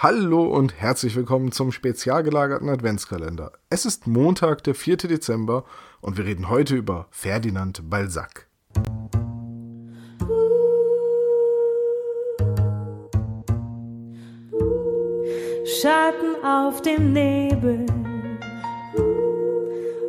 Hallo 0.00 0.44
und 0.44 0.80
herzlich 0.80 1.16
willkommen 1.16 1.50
zum 1.50 1.72
spezial 1.72 2.22
gelagerten 2.22 2.68
Adventskalender. 2.68 3.50
Es 3.68 3.84
ist 3.84 4.06
Montag, 4.06 4.62
der 4.62 4.76
4. 4.76 4.96
Dezember 4.96 5.64
und 6.00 6.16
wir 6.16 6.24
reden 6.24 6.48
heute 6.48 6.76
über 6.76 7.08
Ferdinand 7.10 7.90
Balzac. 7.90 8.46
Schatten 15.64 16.44
auf 16.44 16.80
dem 16.82 17.12
Nebel 17.12 17.86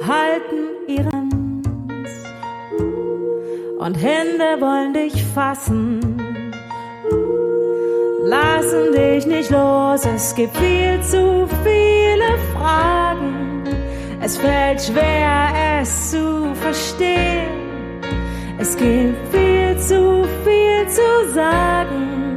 halten 0.00 0.88
ihren 0.88 1.62
und 3.78 3.94
Hände 3.96 4.62
wollen 4.62 4.94
dich 4.94 5.22
fassen 5.22 6.13
lassen 8.64 8.92
dich 8.92 9.26
nicht 9.26 9.50
los. 9.50 10.06
Es 10.06 10.34
gibt 10.34 10.56
viel 10.56 11.00
zu 11.02 11.46
viele 11.62 12.38
Fragen. 12.52 13.64
Es 14.20 14.36
fällt 14.36 14.80
schwer, 14.80 15.80
es 15.80 16.10
zu 16.10 16.54
verstehen. 16.54 18.00
Es 18.58 18.76
gibt 18.76 19.16
viel 19.32 19.78
zu 19.78 20.24
viel 20.44 20.88
zu 20.88 21.34
sagen. 21.34 22.36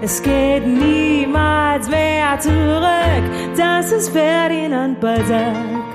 Es 0.00 0.22
geht 0.22 0.66
niemals 0.66 1.88
mehr 1.88 2.38
zurück. 2.40 3.24
Das 3.56 3.92
ist 3.92 4.10
Ferdinand 4.10 5.00
Balzac. 5.00 5.86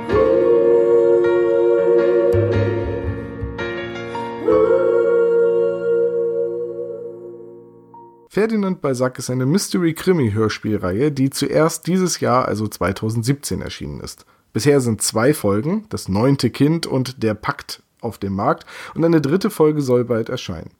Ferdinand 8.34 8.80
Balzac 8.80 9.20
ist 9.20 9.30
eine 9.30 9.46
Mystery-Krimi-Hörspielreihe, 9.46 11.12
die 11.12 11.32
zuerst 11.32 11.86
dieses 11.86 12.22
Jahr, 12.22 12.48
also 12.48 12.66
2017, 12.66 13.62
erschienen 13.62 14.00
ist. 14.00 14.26
Bisher 14.54 14.80
sind 14.80 15.02
zwei 15.02 15.34
Folgen, 15.34 15.86
das 15.90 16.08
neunte 16.08 16.50
Kind 16.50 16.88
und 16.88 17.24
der 17.24 17.34
Pakt 17.34 17.84
auf 18.00 18.20
dem 18.20 18.34
Markt, 18.34 18.66
und 18.96 19.04
eine 19.04 19.20
dritte 19.20 19.50
Folge 19.50 19.82
soll 19.82 20.06
bald 20.06 20.30
erscheinen. 20.30 20.72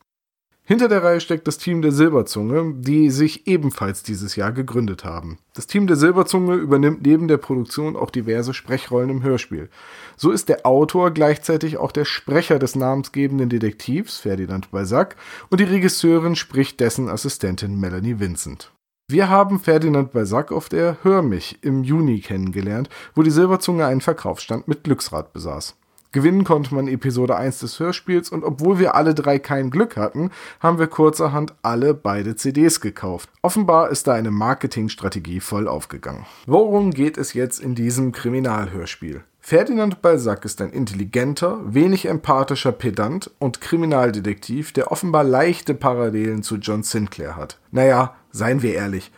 Hinter 0.64 0.88
der 0.88 1.04
Reihe 1.04 1.20
steckt 1.20 1.48
das 1.48 1.58
Team 1.58 1.82
der 1.82 1.92
Silberzunge, 1.92 2.76
die 2.78 3.10
sich 3.10 3.48
ebenfalls 3.48 4.04
dieses 4.04 4.36
Jahr 4.36 4.52
gegründet 4.52 5.04
haben. 5.04 5.40
Das 5.54 5.68
Team 5.68 5.88
der 5.88 5.98
Silberzunge 5.98 6.54
übernimmt 6.56 7.06
neben 7.06 7.28
der 7.28 7.38
Produktion 7.38 7.96
auch 7.96 8.12
diverse 8.12 8.54
Sprechrollen 8.54 9.10
im 9.10 9.24
Hörspiel. 9.24 9.70
So 10.16 10.32
ist 10.32 10.50
der 10.50 10.66
Autor 10.66 11.12
gleichzeitig 11.12 11.78
auch 11.78 11.92
der 11.92 12.06
Sprecher 12.06 12.60
des 12.60 12.76
namensgebenden 12.76 13.50
Detektivs 13.50 14.20
Ferdinand 14.20 14.72
Balzac 14.72 15.16
und 15.50 15.60
die 15.60 15.66
Regisseurin 15.66 16.36
spricht 16.36 16.80
dessen 16.80 17.10
Assistentin 17.10 17.80
Melanie 17.80 18.20
Vincent. 18.20 18.72
Wir 19.10 19.28
haben 19.28 19.60
Ferdinand 19.60 20.14
Balzac 20.14 20.54
auf 20.54 20.70
der 20.70 21.00
Hör 21.02 21.22
mich 21.22 21.62
im 21.64 21.84
Juni 21.84 22.22
kennengelernt, 22.22 22.88
wo 23.14 23.24
die 23.24 23.32
Silberzunge 23.32 23.86
einen 23.86 24.00
Verkaufsstand 24.00 24.70
mit 24.70 24.86
Glücksrad 24.86 25.34
besaß. 25.34 25.76
Gewinnen 26.14 26.44
konnte 26.44 26.76
man 26.76 26.90
Episode 26.90 27.38
1 27.38 27.60
des 27.60 27.80
Hörspiels 27.80 28.30
und 28.30 28.44
obwohl 28.44 28.80
wir 28.80 28.96
alle 28.96 29.16
drei 29.16 29.40
kein 29.40 29.70
Glück 29.70 29.96
hatten, 29.96 30.30
haben 30.60 30.78
wir 30.78 30.88
kurzerhand 30.88 31.54
alle 31.62 31.94
beide 31.94 32.36
CDs 32.36 32.82
gekauft. 32.82 33.30
Offenbar 33.42 33.90
ist 33.90 34.08
da 34.08 34.14
eine 34.14 34.32
Marketingstrategie 34.32 35.40
voll 35.40 35.70
aufgegangen. 35.70 36.26
Worum 36.46 36.92
geht 36.92 37.18
es 37.18 37.34
jetzt 37.34 37.62
in 37.62 37.76
diesem 37.76 38.12
Kriminalhörspiel? 38.12 39.24
Ferdinand 39.40 40.02
Balzac 40.02 40.44
ist 40.44 40.62
ein 40.62 40.72
intelligenter, 40.72 41.60
wenig 41.66 42.06
empathischer 42.06 42.74
Pedant 42.74 43.32
und 43.40 43.62
Kriminaldetektiv, 43.62 44.74
der 44.74 44.92
offenbar 44.92 45.24
leichte 45.24 45.74
Parallelen 45.74 46.44
zu 46.44 46.58
John 46.58 46.84
Sinclair 46.84 47.38
hat. 47.38 47.58
Naja, 47.72 48.16
seien 48.32 48.62
wir 48.62 48.74
ehrlich, 48.74 49.12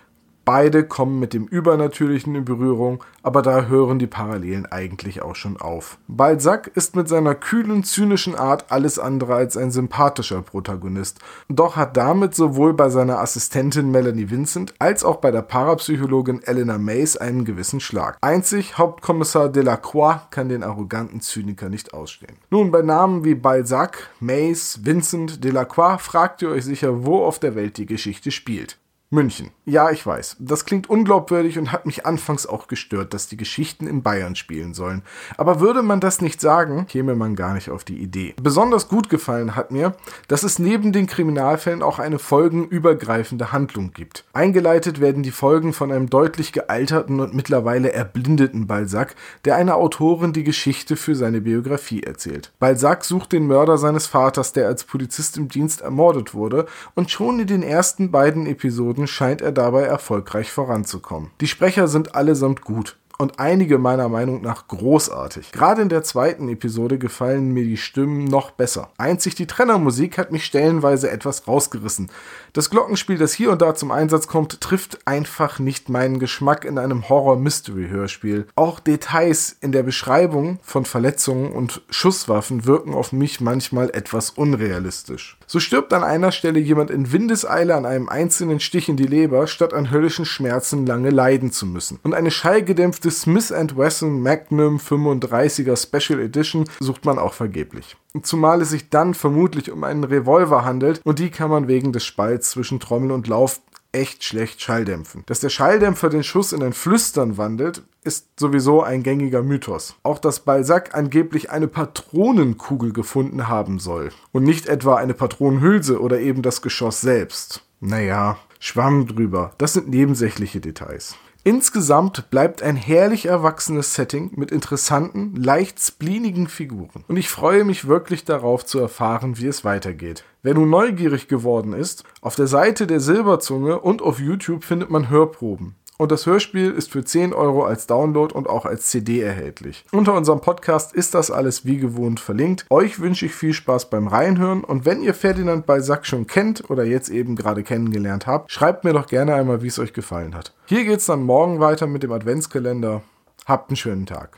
Beide 0.45 0.83
kommen 0.83 1.19
mit 1.19 1.33
dem 1.33 1.45
Übernatürlichen 1.45 2.35
in 2.35 2.43
Berührung, 2.43 3.01
aber 3.21 3.41
da 3.41 3.67
hören 3.67 3.97
die 3.97 4.07
Parallelen 4.07 4.65
eigentlich 4.65 5.21
auch 5.21 5.35
schon 5.35 5.55
auf. 5.55 5.97
Balzac 6.09 6.69
ist 6.75 6.97
mit 6.97 7.07
seiner 7.07 7.33
kühlen, 7.33 7.85
zynischen 7.85 8.35
Art 8.35 8.65
alles 8.69 8.99
andere 8.99 9.35
als 9.35 9.55
ein 9.55 9.71
sympathischer 9.71 10.41
Protagonist, 10.41 11.19
doch 11.47 11.77
hat 11.77 11.95
damit 11.95 12.35
sowohl 12.35 12.73
bei 12.73 12.89
seiner 12.89 13.19
Assistentin 13.19 13.89
Melanie 13.89 14.29
Vincent 14.29 14.73
als 14.79 15.05
auch 15.05 15.17
bei 15.17 15.31
der 15.31 15.43
Parapsychologin 15.43 16.43
Eleanor 16.43 16.77
Mays 16.77 17.15
einen 17.15 17.45
gewissen 17.45 17.79
Schlag. 17.79 18.17
Einzig 18.19 18.77
Hauptkommissar 18.77 19.47
Delacroix 19.47 20.29
kann 20.29 20.49
den 20.49 20.63
arroganten 20.63 21.21
Zyniker 21.21 21.69
nicht 21.69 21.93
ausstehen. 21.93 22.35
Nun, 22.49 22.69
bei 22.69 22.81
Namen 22.81 23.23
wie 23.23 23.35
Balzac, 23.35 24.09
Mays, 24.19 24.81
Vincent, 24.83 25.41
Delacroix 25.41 26.01
fragt 26.01 26.41
ihr 26.41 26.49
euch 26.49 26.65
sicher, 26.65 27.05
wo 27.05 27.23
auf 27.23 27.39
der 27.39 27.55
Welt 27.55 27.77
die 27.77 27.85
Geschichte 27.85 28.31
spielt. 28.31 28.77
München. 29.13 29.51
Ja, 29.65 29.91
ich 29.91 30.05
weiß. 30.05 30.37
Das 30.39 30.65
klingt 30.65 30.89
unglaubwürdig 30.89 31.57
und 31.57 31.71
hat 31.71 31.85
mich 31.85 32.05
anfangs 32.05 32.45
auch 32.45 32.67
gestört, 32.67 33.13
dass 33.13 33.27
die 33.27 33.37
Geschichten 33.37 33.87
in 33.87 34.03
Bayern 34.03 34.35
spielen 34.35 34.73
sollen. 34.73 35.03
Aber 35.37 35.61
würde 35.61 35.83
man 35.83 36.01
das 36.01 36.19
nicht 36.19 36.41
sagen, 36.41 36.87
käme 36.87 37.15
man 37.15 37.35
gar 37.35 37.53
nicht 37.53 37.69
auf 37.69 37.85
die 37.85 37.99
Idee. 37.99 38.33
Besonders 38.41 38.89
gut 38.89 39.09
gefallen 39.09 39.55
hat 39.55 39.71
mir, 39.71 39.95
dass 40.27 40.43
es 40.43 40.59
neben 40.59 40.91
den 40.91 41.07
Kriminalfällen 41.07 41.81
auch 41.83 41.99
eine 41.99 42.19
folgenübergreifende 42.19 43.53
Handlung 43.53 43.93
gibt. 43.93 44.25
Eingeleitet 44.33 44.99
werden 44.99 45.23
die 45.23 45.31
Folgen 45.31 45.71
von 45.71 45.91
einem 45.91 46.09
deutlich 46.09 46.51
gealterten 46.51 47.19
und 47.19 47.33
mittlerweile 47.33 47.93
erblindeten 47.93 48.67
Balzac, 48.67 49.15
der 49.45 49.55
einer 49.55 49.75
Autorin 49.75 50.33
die 50.33 50.43
Geschichte 50.43 50.97
für 50.97 51.15
seine 51.15 51.39
Biografie 51.39 52.01
erzählt. 52.03 52.51
Balzac 52.59 53.05
sucht 53.05 53.31
den 53.31 53.45
Mörder 53.47 53.77
seines 53.77 54.07
Vaters, 54.07 54.51
der 54.53 54.67
als 54.67 54.83
Polizist 54.83 55.37
im 55.37 55.47
Dienst 55.47 55.81
ermordet 55.81 56.33
wurde, 56.33 56.65
und 56.95 57.11
schon 57.11 57.39
in 57.39 57.47
den 57.47 57.63
ersten 57.63 58.11
beiden 58.11 58.47
Episoden 58.47 59.02
Folgen 59.03 59.07
scheint 59.07 59.41
er 59.41 59.51
dabei 59.51 59.83
erfolgreich 59.83 60.51
voranzukommen. 60.51 61.31
Die 61.41 61.47
Sprecher 61.47 61.87
sind 61.87 62.15
allesamt 62.15 62.61
gut 62.61 62.97
und 63.17 63.39
einige 63.39 63.77
meiner 63.77 64.09
Meinung 64.09 64.41
nach 64.41 64.67
großartig. 64.67 65.51
Gerade 65.51 65.81
in 65.81 65.89
der 65.89 66.03
zweiten 66.03 66.49
Episode 66.49 66.97
gefallen 66.97 67.51
mir 67.51 67.63
die 67.63 67.77
Stimmen 67.77 68.25
noch 68.25 68.51
besser. 68.51 68.91
Einzig 68.97 69.35
die 69.35 69.45
Trennermusik 69.45 70.17
hat 70.17 70.31
mich 70.31 70.45
stellenweise 70.45 71.11
etwas 71.11 71.47
rausgerissen. 71.47 72.09
Das 72.55 72.69
Glockenspiel, 72.69 73.17
das 73.17 73.33
hier 73.33 73.51
und 73.51 73.63
da 73.63 73.73
zum 73.73 73.89
Einsatz 73.89 74.27
kommt, 74.27 74.61
trifft 74.61 75.07
einfach 75.07 75.57
nicht 75.57 75.89
meinen 75.89 76.19
Geschmack 76.19 76.65
in 76.65 76.77
einem 76.77 77.09
Horror-Mystery-Hörspiel. 77.09 78.45
Auch 78.53 78.79
Details 78.79 79.57
in 79.59 79.71
der 79.71 79.81
Beschreibung 79.81 80.59
von 80.61 80.85
Verletzungen 80.85 81.51
und 81.51 81.81
Schusswaffen 81.89 82.67
wirken 82.67 82.93
auf 82.93 83.11
mich 83.11 83.41
manchmal 83.41 83.89
etwas 83.89 84.29
unrealistisch. 84.29 85.39
So 85.47 85.59
stirbt 85.59 85.93
an 85.93 86.03
einer 86.03 86.31
Stelle 86.31 86.59
jemand 86.59 86.91
in 86.91 87.11
Windeseile 87.11 87.73
an 87.73 87.87
einem 87.87 88.07
einzelnen 88.07 88.59
Stich 88.59 88.87
in 88.87 88.97
die 88.97 89.07
Leber, 89.07 89.47
statt 89.47 89.73
an 89.73 89.89
höllischen 89.89 90.25
Schmerzen 90.25 90.85
lange 90.85 91.09
leiden 91.09 91.51
zu 91.51 91.65
müssen. 91.65 91.99
Und 92.03 92.13
eine 92.13 92.29
schallgedämpfte 92.29 93.09
Smith 93.09 93.49
Wesson 93.49 94.21
Magnum 94.21 94.77
35er 94.77 95.75
Special 95.75 96.19
Edition 96.19 96.69
sucht 96.79 97.03
man 97.03 97.17
auch 97.17 97.33
vergeblich. 97.33 97.97
Zumal 98.21 98.61
es 98.61 98.69
sich 98.69 98.89
dann 98.89 99.13
vermutlich 99.13 99.71
um 99.71 99.83
einen 99.83 100.03
Revolver 100.03 100.63
handelt 100.63 101.01
und 101.03 101.19
die 101.19 101.31
kann 101.31 101.49
man 101.49 101.67
wegen 101.67 101.91
des 101.93 102.05
Spalts 102.05 102.51
zwischen 102.51 102.79
Trommel 102.79 103.11
und 103.11 103.27
Lauf 103.27 103.59
echt 103.93 104.23
schlecht 104.23 104.61
schalldämpfen. 104.61 105.23
Dass 105.27 105.39
der 105.39 105.49
Schalldämpfer 105.49 106.09
den 106.09 106.23
Schuss 106.23 106.51
in 106.51 106.63
ein 106.63 106.73
Flüstern 106.73 107.37
wandelt, 107.37 107.83
ist 108.03 108.39
sowieso 108.39 108.81
ein 108.81 109.03
gängiger 109.03 109.43
Mythos. 109.43 109.95
Auch 110.03 110.19
dass 110.19 110.41
Balzac 110.41 110.95
angeblich 110.95 111.51
eine 111.51 111.67
Patronenkugel 111.67 112.91
gefunden 112.91 113.47
haben 113.47 113.79
soll 113.79 114.09
und 114.31 114.43
nicht 114.43 114.67
etwa 114.67 114.95
eine 114.95 115.13
Patronenhülse 115.13 116.01
oder 116.01 116.19
eben 116.19 116.41
das 116.41 116.61
Geschoss 116.61 117.01
selbst. 117.01 117.63
Naja, 117.79 118.37
Schwamm 118.59 119.07
drüber. 119.07 119.51
Das 119.57 119.73
sind 119.73 119.89
nebensächliche 119.89 120.59
Details. 120.59 121.15
Insgesamt 121.45 122.29
bleibt 122.29 122.63
ein 122.63 122.77
herrlich 122.77 123.25
erwachsenes 123.25 123.95
Setting 123.95 124.31
mit 124.37 124.49
interessanten, 124.49 125.35
leicht 125.35 125.77
spleenigen 125.81 126.47
Figuren. 126.47 127.03
Und 127.09 127.17
ich 127.17 127.27
freue 127.27 127.65
mich 127.65 127.85
wirklich 127.85 128.23
darauf 128.23 128.65
zu 128.65 128.79
erfahren, 128.79 129.37
wie 129.37 129.47
es 129.47 129.65
weitergeht. 129.65 130.23
Wer 130.41 130.53
nun 130.53 130.69
neugierig 130.69 131.27
geworden 131.27 131.73
ist, 131.73 132.05
auf 132.21 132.35
der 132.35 132.47
Seite 132.47 132.87
der 132.87 133.01
Silberzunge 133.01 133.79
und 133.79 134.01
auf 134.01 134.21
YouTube 134.21 134.63
findet 134.63 134.89
man 134.89 135.09
Hörproben. 135.09 135.75
Und 136.03 136.11
das 136.11 136.25
Hörspiel 136.25 136.69
ist 136.69 136.91
für 136.91 137.03
10 137.03 137.33
Euro 137.33 137.63
als 137.63 137.87
Download 137.87 138.33
und 138.33 138.47
auch 138.49 138.65
als 138.65 138.87
CD 138.87 139.21
erhältlich. 139.21 139.85
Unter 139.93 140.13
unserem 140.13 140.41
Podcast 140.41 140.93
ist 140.93 141.13
das 141.13 141.31
alles 141.31 141.65
wie 141.65 141.77
gewohnt 141.77 142.19
verlinkt. 142.19 142.65
Euch 142.69 142.99
wünsche 142.99 143.25
ich 143.25 143.33
viel 143.33 143.53
Spaß 143.53 143.89
beim 143.89 144.07
Reinhören 144.07 144.65
und 144.65 144.85
wenn 144.85 145.01
ihr 145.01 145.13
Ferdinand 145.13 145.65
Balzac 145.65 146.05
schon 146.05 146.27
kennt 146.27 146.69
oder 146.69 146.83
jetzt 146.83 147.07
eben 147.07 147.37
gerade 147.37 147.63
kennengelernt 147.63 148.27
habt, 148.27 148.51
schreibt 148.51 148.83
mir 148.83 148.91
doch 148.91 149.07
gerne 149.07 149.33
einmal, 149.33 149.63
wie 149.63 149.67
es 149.67 149.79
euch 149.79 149.93
gefallen 149.93 150.35
hat. 150.35 150.53
Hier 150.65 150.83
geht's 150.83 151.05
dann 151.05 151.23
morgen 151.23 151.61
weiter 151.61 151.87
mit 151.87 152.03
dem 152.03 152.11
Adventskalender. 152.11 153.01
Habt 153.45 153.69
einen 153.69 153.77
schönen 153.77 154.05
Tag. 154.05 154.37